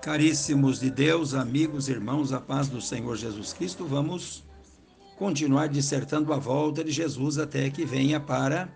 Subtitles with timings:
[0.00, 4.42] Caríssimos de Deus, amigos, irmãos, a paz do Senhor Jesus Cristo, vamos
[5.18, 8.72] continuar dissertando a volta de Jesus até que venha para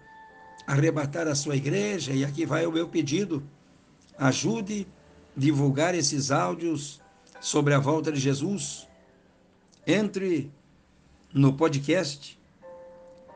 [0.67, 2.13] arrebatar a sua igreja.
[2.13, 3.43] E aqui vai o meu pedido:
[4.19, 4.87] ajude
[5.35, 7.01] a divulgar esses áudios
[7.41, 8.87] sobre a volta de Jesus.
[9.87, 10.53] Entre
[11.33, 12.39] no podcast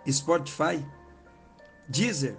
[0.06, 0.84] Spotify,
[1.88, 2.36] Deezer,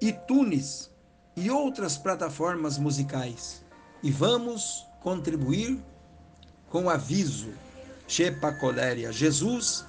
[0.00, 0.90] iTunes
[1.36, 3.64] e outras plataformas musicais
[4.06, 5.82] e vamos contribuir
[6.70, 7.52] com o aviso
[8.06, 9.10] Shepa Coléria.
[9.10, 9.84] Jesus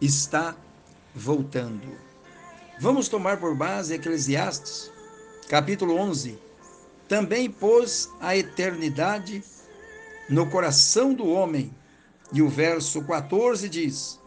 [0.00, 0.56] está
[1.14, 1.86] voltando.
[2.80, 4.90] Vamos tomar por base Eclesiastes,
[5.46, 6.38] capítulo 11.
[7.06, 9.44] Também pôs a eternidade
[10.26, 11.70] no coração do homem.
[12.32, 14.18] E o verso 14 diz: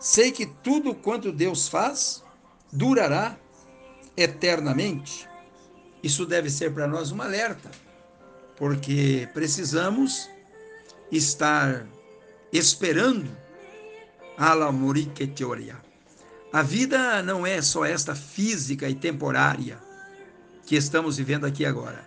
[0.00, 2.24] Sei que tudo quanto Deus faz
[2.72, 3.36] durará
[4.16, 5.28] eternamente.
[6.02, 7.70] Isso deve ser para nós um alerta
[8.58, 10.28] porque precisamos
[11.12, 11.86] estar
[12.52, 13.30] esperando
[14.36, 14.52] a
[15.34, 15.76] teoria.
[16.52, 19.78] A vida não é só esta física e temporária
[20.66, 22.06] que estamos vivendo aqui agora.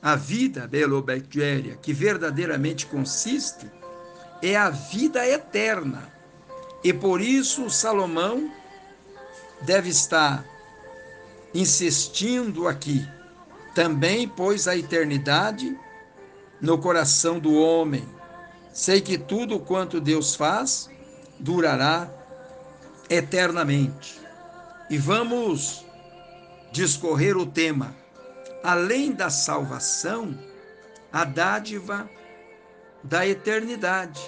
[0.00, 3.70] A vida, belobactéria, que verdadeiramente consiste,
[4.42, 6.12] é a vida eterna.
[6.84, 8.52] E por isso Salomão
[9.62, 10.44] deve estar
[11.54, 13.08] insistindo aqui
[13.78, 15.78] também pôs a eternidade
[16.60, 18.04] no coração do homem.
[18.72, 20.90] Sei que tudo quanto Deus faz
[21.38, 22.10] durará
[23.08, 24.20] eternamente.
[24.90, 25.84] E vamos
[26.72, 27.94] discorrer o tema.
[28.64, 30.36] Além da salvação,
[31.12, 32.10] a dádiva
[33.04, 34.20] da eternidade.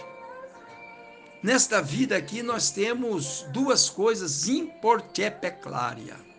[1.42, 6.29] Nesta vida aqui nós temos duas coisas importantes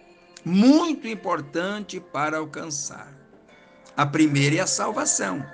[0.43, 3.13] muito importante para alcançar.
[3.95, 5.45] A primeira é a salvação.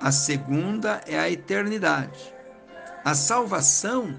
[0.00, 2.34] A segunda é a eternidade.
[3.04, 4.18] A salvação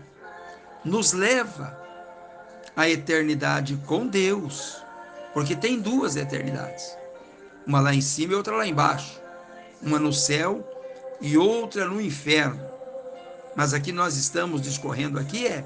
[0.83, 1.77] nos leva
[2.75, 4.83] à eternidade com Deus,
[5.33, 6.97] porque tem duas eternidades.
[7.65, 9.19] Uma lá em cima e outra lá embaixo.
[9.81, 10.67] Uma no céu
[11.19, 12.63] e outra no inferno.
[13.55, 15.65] Mas aqui nós estamos discorrendo aqui é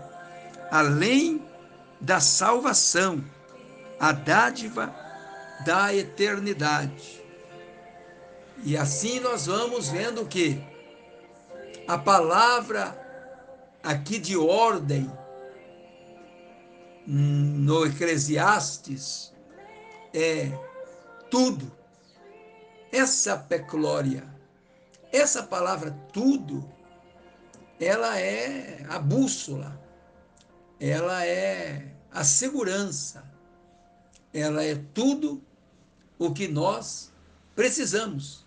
[0.71, 1.45] além
[2.01, 3.23] da salvação
[3.99, 4.93] a dádiva
[5.65, 7.23] da eternidade.
[8.63, 10.63] E assim nós vamos vendo que
[11.87, 12.97] a palavra
[13.83, 15.11] aqui de ordem
[17.05, 19.33] no Eclesiastes
[20.13, 20.51] é
[21.29, 21.71] tudo.
[22.91, 24.23] Essa peglória,
[25.11, 26.67] essa palavra tudo,
[27.79, 29.79] ela é a bússola,
[30.79, 33.23] ela é a segurança,
[34.35, 35.41] ela é tudo
[36.19, 37.09] o que nós
[37.55, 38.45] precisamos.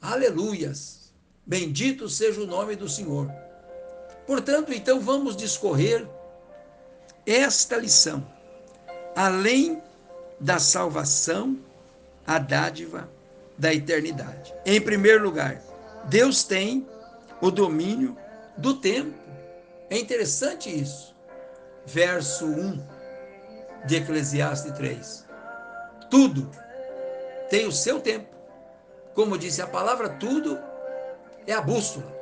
[0.00, 1.10] Aleluias!
[1.46, 3.32] Bendito seja o nome do Senhor.
[4.26, 6.06] Portanto, então vamos discorrer
[7.24, 8.26] esta lição.
[9.16, 9.82] Além
[10.38, 11.58] da salvação,
[12.26, 13.08] a dádiva
[13.56, 14.54] da eternidade.
[14.66, 15.62] Em primeiro lugar,
[16.08, 16.86] Deus tem
[17.40, 18.16] o domínio
[18.58, 19.14] do tempo.
[19.88, 21.14] É interessante isso.
[21.86, 22.93] Verso 1
[23.84, 25.26] de Eclesiastes 3.
[26.10, 26.50] Tudo
[27.50, 28.34] tem o seu tempo.
[29.14, 30.58] Como disse, a palavra tudo
[31.46, 32.12] é a bússola.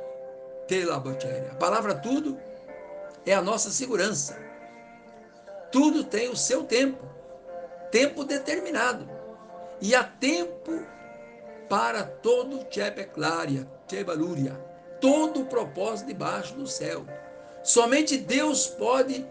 [1.51, 2.39] A palavra tudo
[3.25, 4.37] é a nossa segurança.
[5.71, 7.05] Tudo tem o seu tempo.
[7.91, 9.09] Tempo determinado.
[9.81, 10.85] E há tempo
[11.69, 14.53] para todo Tchebeclária, Tchebalúria,
[15.01, 17.05] todo o propósito debaixo do céu.
[17.63, 19.25] Somente Deus pode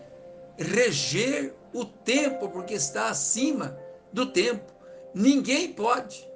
[0.59, 3.79] reger o tempo, porque está acima
[4.13, 4.73] do tempo.
[5.15, 6.29] Ninguém pode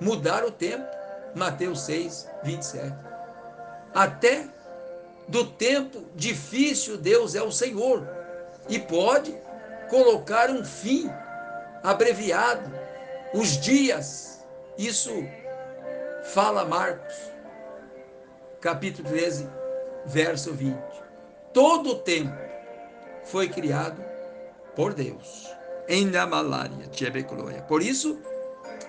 [0.00, 0.86] mudar o tempo.
[1.34, 2.92] Mateus 6, 27.
[3.94, 4.48] Até
[5.28, 8.08] do tempo difícil, Deus é o Senhor
[8.68, 9.36] e pode
[9.88, 11.08] colocar um fim
[11.82, 12.70] abreviado,
[13.32, 14.44] os dias.
[14.76, 15.12] Isso
[16.34, 17.14] fala Marcos,
[18.60, 19.48] capítulo 13,
[20.06, 20.76] verso 20.
[21.52, 22.36] Todo o tempo
[23.24, 24.09] foi criado
[24.74, 25.48] por Deus.
[25.88, 26.88] Em malária,
[27.62, 28.20] Por isso,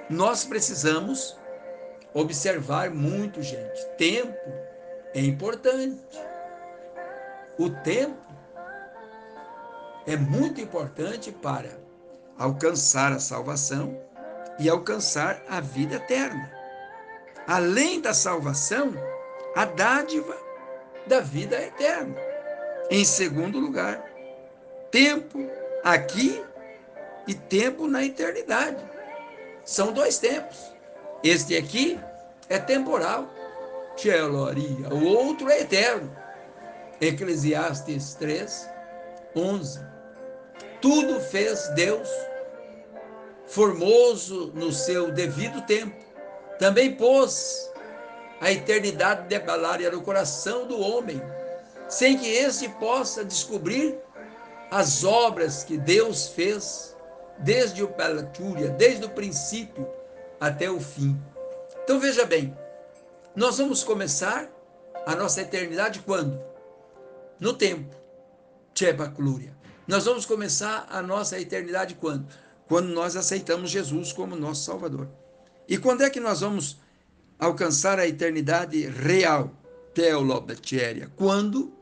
[0.09, 1.37] nós precisamos
[2.13, 3.85] observar muito, gente.
[3.97, 4.37] Tempo
[5.13, 6.19] é importante.
[7.57, 8.17] O tempo
[10.05, 11.69] é muito importante para
[12.37, 13.99] alcançar a salvação
[14.59, 16.51] e alcançar a vida eterna.
[17.47, 18.93] Além da salvação,
[19.55, 20.37] a dádiva
[21.07, 22.15] da vida eterna.
[22.89, 24.03] Em segundo lugar,
[24.91, 25.39] tempo
[25.83, 26.43] aqui
[27.27, 28.83] e tempo na eternidade.
[29.63, 30.57] São dois tempos.
[31.23, 31.99] Este aqui
[32.49, 33.29] é temporal,
[33.95, 34.89] teoloria.
[34.89, 36.15] O outro é eterno.
[36.99, 38.69] Eclesiastes 3,
[39.35, 39.79] 11.
[40.81, 42.09] Tudo fez Deus,
[43.47, 45.95] formoso no seu devido tempo.
[46.59, 47.71] Também pôs
[48.39, 51.21] a eternidade debalária no coração do homem,
[51.87, 53.97] sem que este possa descobrir
[54.71, 56.95] as obras que Deus fez
[57.39, 59.85] desde o Pelatúria, desde o princípio
[60.39, 61.21] até o fim.
[61.83, 62.57] Então veja bem,
[63.35, 64.49] nós vamos começar
[65.05, 66.41] a nossa eternidade quando?
[67.37, 67.95] No tempo.
[68.73, 69.55] Tchebaclúria.
[69.85, 72.27] Nós vamos começar a nossa eternidade quando?
[72.67, 75.09] Quando nós aceitamos Jesus como nosso Salvador.
[75.67, 76.79] E quando é que nós vamos
[77.37, 79.51] alcançar a eternidade real?
[79.93, 81.11] Teolobetéria.
[81.17, 81.73] Quando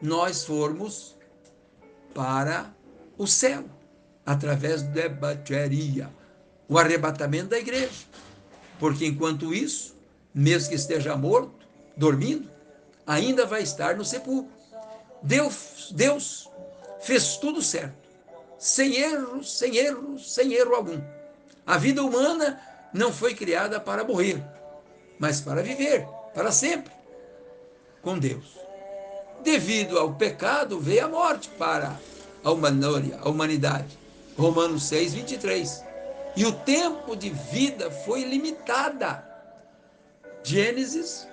[0.00, 1.16] nós formos
[2.14, 2.72] para
[3.18, 3.64] o céu,
[4.24, 6.08] através da bateria,
[6.68, 8.06] o arrebatamento da igreja.
[8.78, 9.94] Porque enquanto isso,
[10.32, 11.66] mesmo que esteja morto,
[11.96, 12.48] dormindo,
[13.06, 14.52] ainda vai estar no sepulcro.
[15.22, 16.50] Deus, Deus
[17.00, 18.08] fez tudo certo,
[18.58, 21.00] sem erros, sem erros, sem erro algum.
[21.66, 22.60] A vida humana
[22.92, 24.42] não foi criada para morrer,
[25.18, 26.92] mas para viver para sempre
[28.02, 28.63] com Deus.
[29.44, 32.00] Devido ao pecado, veio a morte para
[32.42, 33.98] a humanidade.
[34.38, 35.84] Romanos 6, 23.
[36.34, 39.22] E o tempo de vida foi limitada.
[40.42, 41.28] Gênesis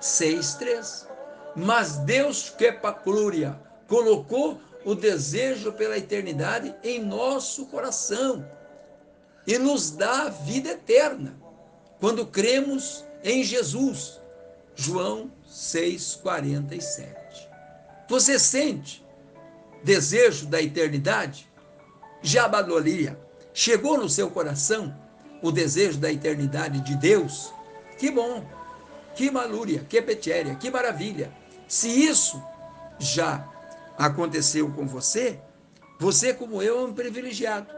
[0.00, 1.08] 6, 3.
[1.56, 3.58] Mas Deus, que é paclúria,
[3.88, 8.48] colocou o desejo pela eternidade em nosso coração
[9.44, 11.34] e nos dá a vida eterna
[11.98, 14.20] quando cremos em Jesus.
[14.76, 17.23] João 6,47.
[18.08, 19.04] Você sente
[19.82, 21.50] desejo da eternidade?
[22.22, 23.18] Jabalolia,
[23.52, 24.94] chegou no seu coração
[25.42, 27.52] o desejo da eternidade de Deus?
[27.98, 28.44] Que bom,
[29.14, 31.32] que malúria, que petéria, que maravilha.
[31.68, 32.42] Se isso
[32.98, 33.46] já
[33.96, 35.38] aconteceu com você,
[35.98, 37.68] você, como eu, é um privilegiado.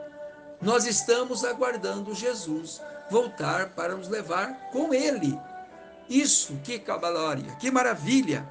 [0.61, 2.81] Nós estamos aguardando Jesus
[3.11, 5.39] voltar para nos levar com Ele.
[6.09, 8.49] Isso, que cabalória, que maravilha,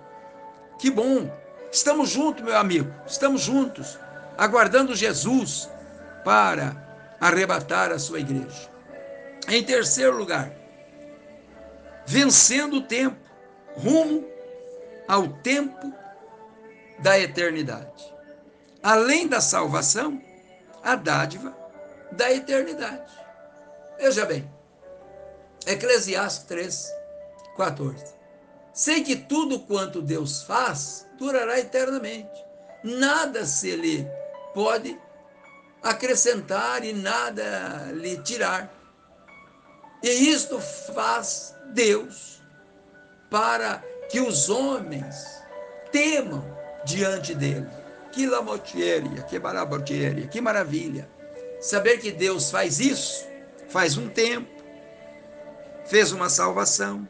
[0.78, 1.32] que bom.
[1.76, 4.00] Estamos juntos, meu amigo, estamos juntos,
[4.38, 5.70] aguardando Jesus
[6.24, 6.74] para
[7.20, 8.72] arrebatar a sua igreja.
[9.50, 10.54] Em terceiro lugar,
[12.06, 13.20] vencendo o tempo,
[13.76, 14.26] rumo
[15.06, 15.94] ao tempo
[17.00, 18.16] da eternidade.
[18.82, 20.24] Além da salvação,
[20.82, 21.54] a dádiva
[22.14, 23.12] da eternidade.
[23.98, 24.50] Veja bem,
[25.68, 26.90] Eclesiastes 3,
[27.58, 28.16] 14.
[28.72, 32.44] Sei que tudo quanto Deus faz durará eternamente.
[32.84, 34.08] Nada se lhe
[34.54, 35.00] pode
[35.82, 38.72] acrescentar e nada lhe tirar.
[40.04, 42.42] E isto faz Deus
[43.30, 45.16] para que os homens
[45.92, 46.44] temam
[46.86, 47.68] diante dele.
[48.12, 51.10] Que lamotieria, que barabotieria, que maravilha.
[51.60, 53.26] Saber que Deus faz isso,
[53.68, 54.64] faz um tempo,
[55.86, 57.08] fez uma salvação,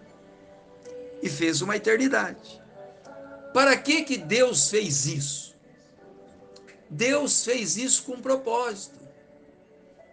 [1.22, 2.62] e fez uma eternidade.
[3.56, 5.56] Para que que Deus fez isso?
[6.90, 9.00] Deus fez isso com propósito.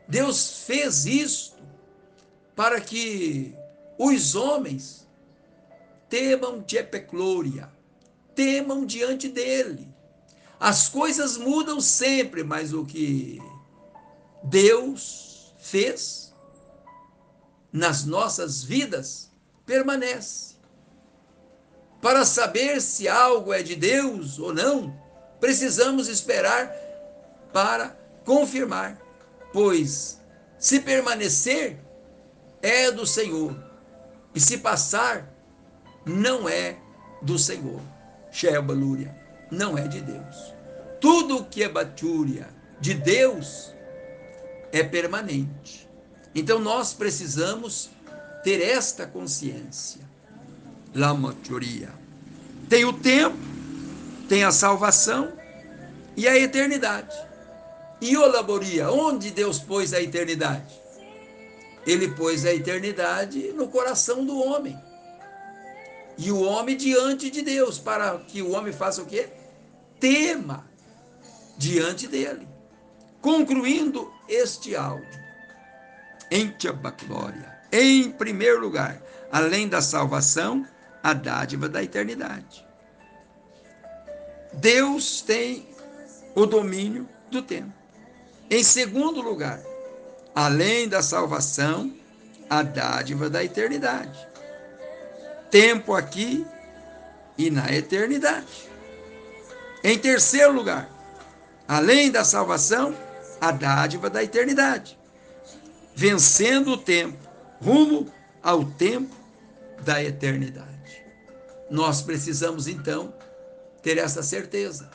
[0.06, 1.56] Deus fez isso
[2.54, 3.52] para que
[3.98, 5.08] os homens
[6.08, 7.68] temam de epeclória,
[8.32, 9.88] temam diante dele.
[10.60, 13.42] As coisas mudam sempre, mas o que
[14.44, 16.32] Deus fez
[17.72, 19.32] nas nossas vidas
[19.66, 20.51] permanece.
[22.02, 24.92] Para saber se algo é de Deus ou não,
[25.38, 26.68] precisamos esperar
[27.52, 29.00] para confirmar,
[29.52, 30.20] pois
[30.58, 31.78] se permanecer
[32.60, 33.56] é do Senhor,
[34.34, 35.32] e se passar
[36.04, 36.76] não é
[37.22, 37.80] do Senhor.
[38.32, 39.14] Shebalúria,
[39.48, 40.54] não é de Deus.
[41.00, 42.48] Tudo que é batúria
[42.80, 43.72] de Deus
[44.72, 45.88] é permanente.
[46.34, 47.90] Então nós precisamos
[48.42, 50.11] ter esta consciência
[50.94, 51.90] la maioria.
[52.68, 53.36] Tem o tempo,
[54.28, 55.32] tem a salvação
[56.16, 57.14] e a eternidade.
[58.00, 60.80] E o laboria, onde Deus pôs a eternidade?
[61.86, 64.78] Ele pôs a eternidade no coração do homem.
[66.18, 69.28] E o homem diante de Deus, para que o homem faça o quê?
[69.98, 70.66] Tema
[71.56, 72.46] diante dele.
[73.20, 75.22] Concluindo este áudio,
[76.30, 76.52] em
[77.06, 80.66] glória, em primeiro lugar, além da salvação,
[81.02, 82.66] a dádiva da eternidade.
[84.54, 85.66] Deus tem
[86.34, 87.72] o domínio do tempo.
[88.50, 89.60] Em segundo lugar,
[90.34, 91.92] além da salvação,
[92.48, 94.28] a dádiva da eternidade.
[95.50, 96.46] Tempo aqui
[97.36, 98.70] e na eternidade.
[99.82, 100.88] Em terceiro lugar,
[101.66, 102.94] além da salvação,
[103.40, 104.98] a dádiva da eternidade.
[105.94, 107.18] Vencendo o tempo,
[107.60, 109.14] rumo ao tempo
[109.80, 110.71] da eternidade.
[111.72, 113.14] Nós precisamos então
[113.82, 114.90] ter essa certeza,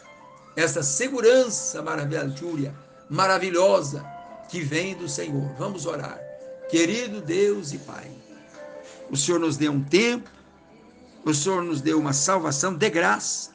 [0.56, 2.76] essa segurança maravilhosa,
[3.10, 4.06] maravilhosa
[4.48, 5.52] que vem do Senhor.
[5.58, 6.20] Vamos orar.
[6.70, 8.12] Querido Deus e Pai,
[9.10, 10.30] o Senhor nos deu um tempo,
[11.26, 13.50] o Senhor nos deu uma salvação de graça,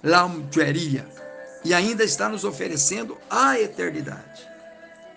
[0.00, 1.08] lamtueria,
[1.64, 4.48] e ainda está nos oferecendo a eternidade.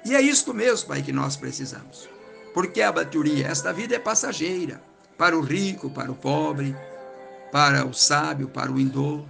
[0.03, 2.09] E é isto mesmo, Pai, que nós precisamos.
[2.51, 4.81] Porque a baturia, esta vida é passageira,
[5.19, 6.75] para o rico, para o pobre,
[7.51, 9.23] para o sábio, para o indô,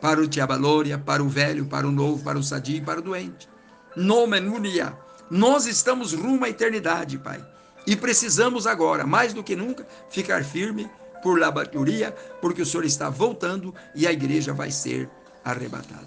[0.00, 3.48] para o tiabalória, para o velho, para o novo, para o sadio, para o doente.
[3.96, 4.96] Nomenunia.
[5.30, 7.44] Nós estamos rumo à eternidade, Pai.
[7.86, 10.90] E precisamos agora, mais do que nunca, ficar firme
[11.22, 15.08] por labaturia, porque o Senhor está voltando e a igreja vai ser
[15.44, 16.06] arrebatada.